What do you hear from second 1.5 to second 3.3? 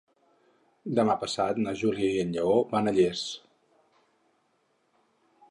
na Júlia i en Lleó van a Llers.